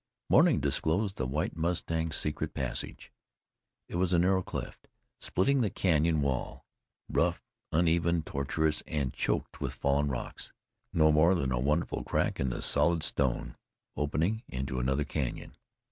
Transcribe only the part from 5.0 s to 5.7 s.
splitting the